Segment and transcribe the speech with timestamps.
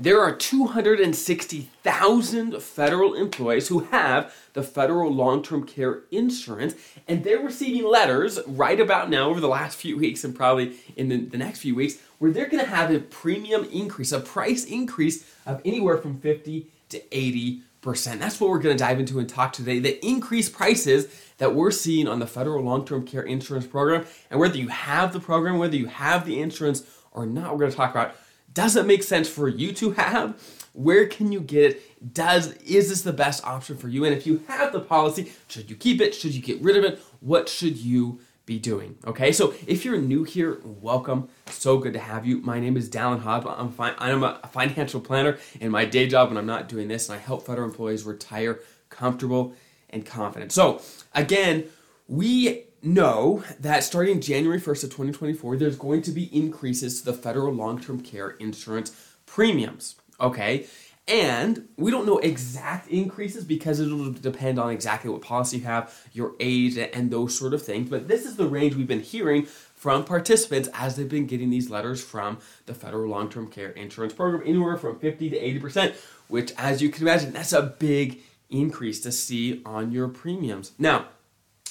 [0.00, 6.76] There are 260,000 federal employees who have the federal long term care insurance,
[7.08, 11.08] and they're receiving letters right about now over the last few weeks and probably in
[11.08, 14.64] the, the next few weeks where they're going to have a premium increase, a price
[14.66, 18.20] increase of anywhere from 50 to 80 percent.
[18.20, 19.80] That's what we're going to dive into and talk today.
[19.80, 21.08] The increased prices
[21.38, 25.18] that we're seeing on the federal long-term care insurance program, and whether you have the
[25.18, 28.14] program, whether you have the insurance or not, we're going to talk about
[28.52, 30.40] does it make sense for you to have?
[30.72, 32.14] Where can you get it?
[32.14, 34.04] Does is this the best option for you?
[34.04, 36.14] And if you have the policy, should you keep it?
[36.14, 37.00] Should you get rid of it?
[37.20, 38.96] What should you be doing?
[39.06, 41.28] Okay, so if you're new here, welcome.
[41.46, 42.38] So good to have you.
[42.38, 43.44] My name is Dallin Haws.
[43.46, 47.18] I'm, I'm a financial planner in my day job when I'm not doing this, and
[47.18, 49.54] I help federal employees retire comfortable
[49.90, 50.52] and confident.
[50.52, 50.80] So
[51.14, 51.64] again,
[52.06, 57.12] we know that starting January 1st of 2024, there's going to be increases to the
[57.12, 58.92] federal long-term care insurance
[59.26, 59.96] premiums.
[60.20, 60.66] Okay.
[61.06, 66.06] And we don't know exact increases because it'll depend on exactly what policy you have,
[66.12, 67.88] your age, and those sort of things.
[67.88, 71.70] But this is the range we've been hearing from participants as they've been getting these
[71.70, 75.94] letters from the federal long term care insurance program, anywhere from 50 to 80%,
[76.28, 80.72] which, as you can imagine, that's a big increase to see on your premiums.
[80.78, 81.06] Now,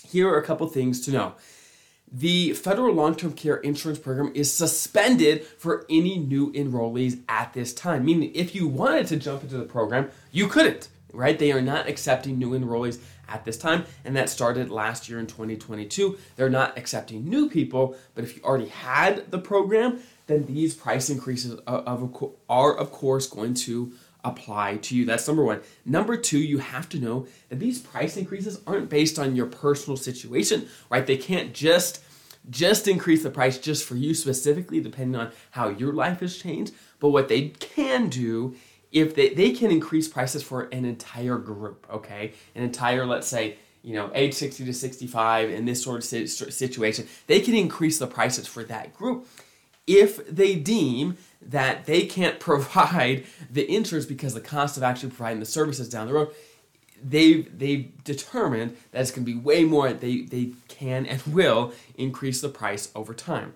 [0.07, 1.33] here are a couple things to know.
[2.11, 7.73] The federal long term care insurance program is suspended for any new enrollees at this
[7.73, 11.37] time, meaning if you wanted to jump into the program, you couldn't, right?
[11.37, 15.27] They are not accepting new enrollees at this time, and that started last year in
[15.27, 16.17] 2022.
[16.37, 21.09] They're not accepting new people, but if you already had the program, then these price
[21.09, 23.91] increases are of course going to
[24.23, 25.05] apply to you.
[25.05, 25.61] That's number one.
[25.85, 29.97] Number two, you have to know that these price increases aren't based on your personal
[29.97, 31.05] situation, right?
[31.05, 32.03] They can't just
[32.49, 36.73] just increase the price just for you specifically, depending on how your life has changed.
[36.99, 38.55] But what they can do,
[38.91, 42.33] if they, they can increase prices for an entire group, okay?
[42.55, 47.07] An entire, let's say, you know, age 60 to 65 in this sort of situation,
[47.27, 49.27] they can increase the prices for that group
[49.85, 51.17] if they deem
[51.47, 56.07] that they can't provide the insurance because the cost of actually providing the services down
[56.07, 56.29] the road
[57.03, 61.73] they've they've determined that it's going to be way more they they can and will
[61.95, 63.53] increase the price over time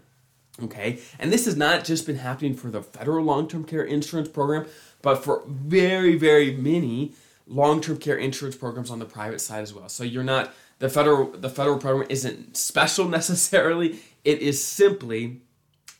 [0.62, 1.00] okay?
[1.18, 4.68] And this has not just been happening for the federal long-term care insurance program
[5.02, 7.14] but for very very many
[7.48, 9.90] long-term care insurance programs on the private side as well.
[9.90, 14.00] So you're not the federal the federal program isn't special necessarily.
[14.24, 15.42] It is simply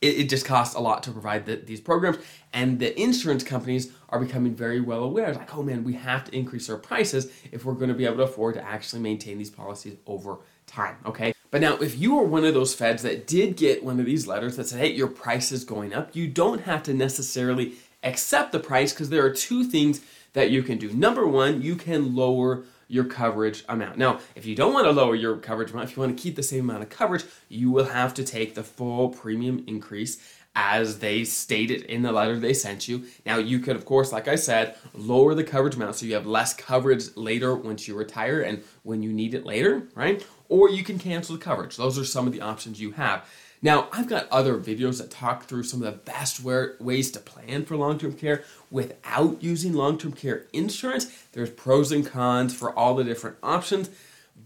[0.02, 2.18] it, it just costs a lot to provide the, these programs.
[2.54, 5.34] And the insurance companies are becoming very well aware.
[5.34, 8.18] like, oh man, we have to increase our prices if we're going to be able
[8.18, 10.98] to afford to actually maintain these policies over time.
[11.06, 11.34] Okay.
[11.52, 14.26] But now, if you are one of those feds that did get one of these
[14.26, 17.74] letters that said, hey, your price is going up, you don't have to necessarily
[18.04, 20.02] accept the price because there are two things
[20.34, 20.92] that you can do.
[20.94, 23.98] Number one, you can lower your coverage amount.
[23.98, 26.36] Now, if you don't want to lower your coverage amount, if you want to keep
[26.36, 30.22] the same amount of coverage, you will have to take the full premium increase
[30.54, 33.06] as they stated in the letter they sent you.
[33.26, 36.26] Now, you could, of course, like I said, lower the coverage amount so you have
[36.26, 40.26] less coverage later once you retire and when you need it later, right?
[40.50, 41.78] Or you can cancel the coverage.
[41.78, 43.26] Those are some of the options you have.
[43.62, 47.66] Now, I've got other videos that talk through some of the best ways to plan
[47.66, 51.12] for long term care without using long term care insurance.
[51.34, 53.90] There's pros and cons for all the different options.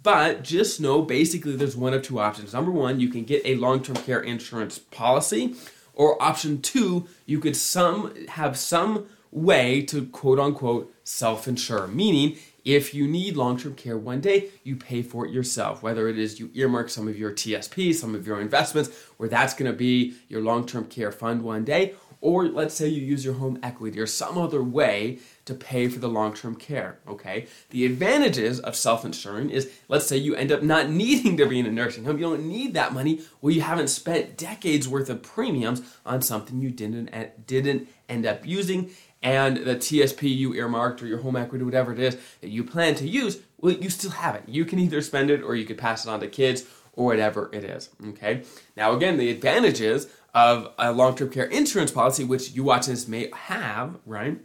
[0.04, 2.54] But just know basically there's one of two options.
[2.54, 5.56] Number one, you can get a long term care insurance policy,
[5.94, 12.38] or option two, you could some have some way to quote unquote self insure, meaning
[12.66, 15.84] if you need long term care one day, you pay for it yourself.
[15.84, 19.54] Whether it is you earmark some of your TSP, some of your investments, where that's
[19.54, 21.94] going to be your long term care fund one day,
[22.26, 26.00] or let's say you use your home equity or some other way to pay for
[26.00, 26.98] the long term care.
[27.08, 27.46] Okay?
[27.70, 31.60] The advantages of self insuring is let's say you end up not needing to be
[31.60, 35.08] in a nursing home, you don't need that money, well, you haven't spent decades worth
[35.08, 38.90] of premiums on something you didn't, didn't end up using
[39.22, 42.96] and the TSP you earmarked or your home equity, whatever it is that you plan
[42.96, 44.44] to use, well, you still have it.
[44.48, 46.64] You can either spend it or you could pass it on to kids
[46.96, 47.90] or whatever it is.
[48.10, 48.44] Okay.
[48.76, 53.98] Now, again, the advantages of a long-term care insurance policy, which you this may have,
[54.06, 54.40] right,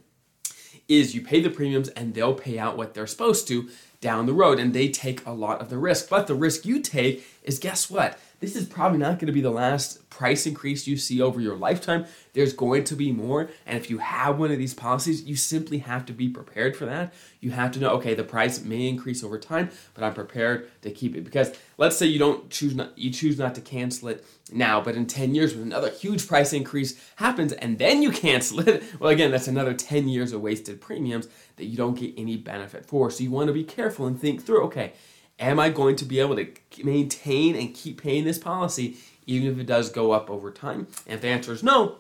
[0.89, 3.69] is you pay the premiums and they'll pay out what they're supposed to
[4.01, 6.09] down the road, and they take a lot of the risk.
[6.09, 8.19] But the risk you take is guess what?
[8.41, 11.57] This is probably not going to be the last price increase you see over your
[11.57, 12.07] lifetime.
[12.33, 13.51] There's going to be more.
[13.67, 16.87] And if you have one of these policies, you simply have to be prepared for
[16.87, 17.13] that.
[17.41, 20.91] You have to know, okay, the price may increase over time, but I'm prepared to
[20.91, 21.25] keep it.
[21.25, 24.97] Because let's say you don't choose not you choose not to cancel it now, but
[24.97, 29.11] in 10 years when another huge price increase happens and then you cancel it, well
[29.11, 33.11] again, that's another 10 years of wasted premiums that you don't get any benefit for.
[33.11, 34.95] So you want to be careful and think through, okay,
[35.41, 36.47] am I going to be able to
[36.85, 38.97] maintain and keep paying this policy
[39.27, 40.87] even if it does go up over time?
[41.07, 41.97] And if the answer is no,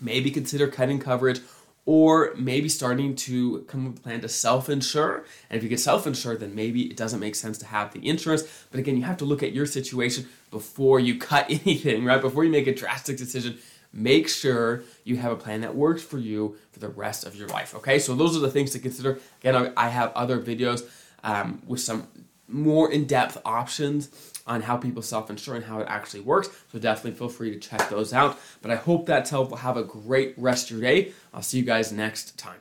[0.00, 1.40] maybe consider cutting coverage
[1.84, 5.24] or maybe starting to come up with a plan to self-insure.
[5.50, 8.44] And if you get self-insured, then maybe it doesn't make sense to have the insurance.
[8.70, 12.20] But again, you have to look at your situation before you cut anything, right?
[12.20, 13.58] Before you make a drastic decision,
[13.92, 17.48] make sure you have a plan that works for you for the rest of your
[17.48, 17.74] life.
[17.74, 19.18] Okay, so those are the things to consider.
[19.40, 20.88] Again, I have other videos
[21.24, 22.06] um, with some
[22.52, 24.10] more in-depth options
[24.46, 26.48] on how people self-insure and how it actually works.
[26.72, 28.38] So definitely feel free to check those out.
[28.60, 29.58] But I hope that's helpful.
[29.58, 31.12] Have a great rest of your day.
[31.32, 32.58] I'll see you guys next time.